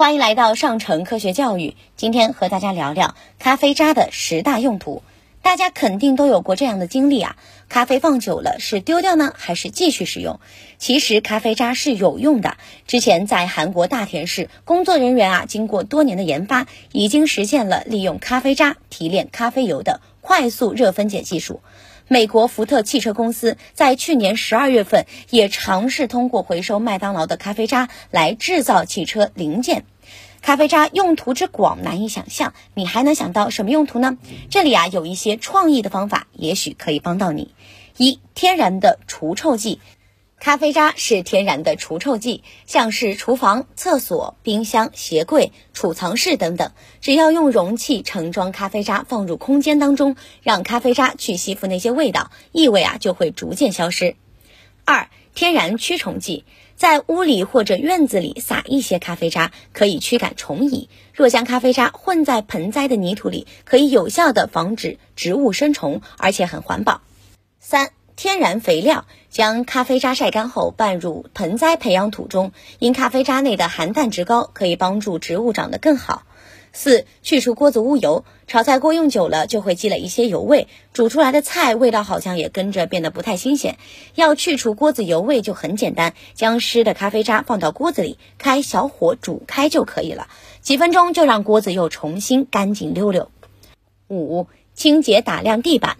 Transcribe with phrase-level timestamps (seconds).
[0.00, 1.76] 欢迎来到上城科学教育。
[1.94, 5.02] 今天和大家聊聊咖啡渣的十大用途。
[5.42, 7.36] 大家肯定都有过这样的经历啊，
[7.68, 10.40] 咖啡放久了是丢掉呢，还是继续使用？
[10.78, 12.56] 其实咖啡渣是有用的。
[12.86, 21.60] 之前在韩国大田市，工作人员啊，经过多年的研发，已经实现了利用咖啡渣提炼咖啡油的快速热分解技术。
[22.12, 29.84] 美国福特汽车公司在去年十二月份也尝试通过回收麦当劳的咖啡渣来制造汽车零件。
[30.42, 34.18] 咖啡渣用途之广难以想象，你还能想到什么用途呢？
[34.50, 37.54] 这里啊有一些创意的方法，也许可以帮到你。
[37.96, 39.78] 一、天然的除臭剂。
[40.40, 46.72] 咖啡渣是天然的除臭剂，像是厨房、厕所、冰箱、鞋柜、储藏室等等，
[47.02, 54.16] 只要用容器盛装咖啡渣放入空间当中，让咖啡渣去吸附那些味道，异味啊就会逐渐消失。
[54.86, 60.88] 二、天然驱虫剂，在屋里或者院子里撒一些咖啡渣，可以驱赶虫蚁。
[61.12, 67.02] 若将咖啡渣混在盆栽的泥土里，可以有效的防止植物生虫，而且很环保。
[67.58, 67.90] 三。
[68.22, 76.24] 天然肥料，将咖啡渣晒干后拌入盆栽培养土中，因咖啡渣内的含氮值高，可以帮助植物长得更好。
[76.70, 83.78] 四、去除锅子污油，炒菜锅用久了就会积累一些油味，煮出来的菜味道好像也跟着变得不太新鲜。
[84.14, 90.28] 要去除锅子油味就很简单，将湿的咖啡渣放到锅子里，开小火煮开就可以了，
[90.60, 93.30] 几分钟就让锅子又重新干净溜溜。
[94.08, 95.96] 五、清洁打亮地板。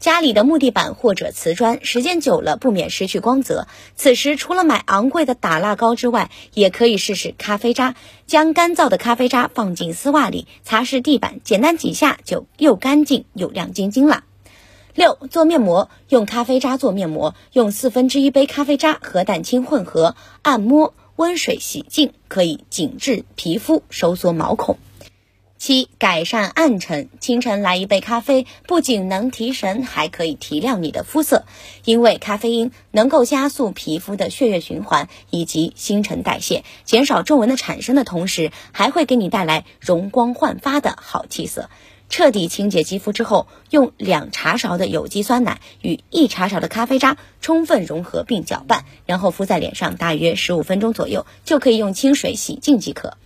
[0.00, 3.68] 家里的木地板或者瓷砖，时间久了不免失去光泽。
[3.96, 7.94] 此时除了买昂贵的打蜡膏之外，也可以试试咖啡渣。
[8.26, 14.24] 将干燥的咖啡渣放进丝袜里，擦拭地板，简单几下就又干净又亮晶晶了。
[14.94, 24.78] 六、做面膜，用咖啡渣做面膜，用四分之一杯咖啡渣和蛋清混合，按摩，温水洗净，可以紧致皮肤，收缩毛孔。
[25.70, 27.08] 七、改善暗沉。
[27.20, 31.44] 清晨来一杯咖啡，不仅能提神，还可以提亮你的肤色。
[31.84, 41.70] 因为咖啡因能够加速皮肤的血液循环以及新陈代谢，减少皱纹的产生的同时，还会给你带来容光焕发的好气色。
[42.08, 53.16] 彻底清洁肌肤之后，用两茶勺的有机酸奶与一茶勺的咖啡渣充分融合并搅拌，然后敷在脸上，大约十五分钟左右，就可以用清水洗净即可。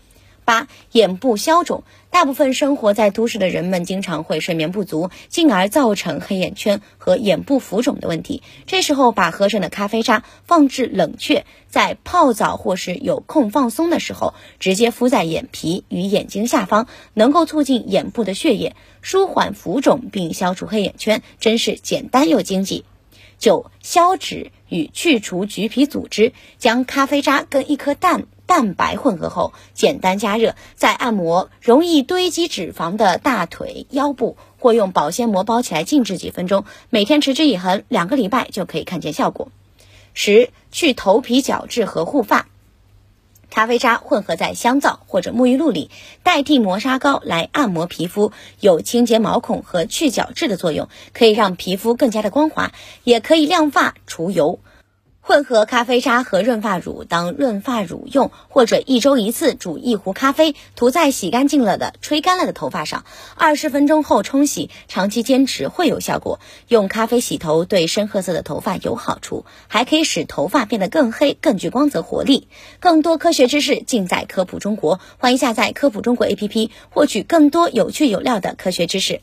[0.44, 1.84] 八、眼部消肿。
[2.10, 8.42] 大部分生活在都市的人们经常会睡眠不足，进而造成黑眼圈和眼部浮肿的问题。
[8.66, 22.84] 这时候，把喝剩的咖啡渣放置冷却，在泡澡或是有空放松的时候，直接敷在眼皮与眼睛下方，能够促进眼部的血液，舒缓浮肿并消除黑眼圈，真是简单又经济。
[23.38, 26.32] 九、消脂与去除橘皮组织。
[26.58, 28.26] 将咖啡渣跟一颗蛋。
[28.46, 36.64] 蛋白混合后，简单加热，再按摩容易堆积脂肪的大腿、腰部，或用保鲜膜包起来静置几分钟。
[36.90, 39.48] 每天持之以恒，两个礼拜就可以看见效果。
[40.12, 42.46] 十、去头皮角质和护发。
[43.50, 45.88] 咖啡渣混合在香皂或者沐浴露里，
[46.24, 52.72] 代替磨砂膏来按摩皮肤，有清洁毛孔和去角质的作用，可以让皮肤更加的光滑，
[53.04, 54.58] 也可以亮发除油。
[55.26, 66.40] 混合咖啡渣和润发乳当润发乳用，或者一周一次煮一壶咖啡，涂在洗干净了的、吹干了的头发上，二十分钟后冲洗，长期坚持会有效果。
[66.68, 72.46] 用咖啡洗头对深褐色的头发有好处，还可以使头发变得更黑、更具光泽活力。
[72.78, 79.22] 更多科学知识尽在科普中国，欢迎下载科普中国 APP，获取更多有趣有料的科学知识。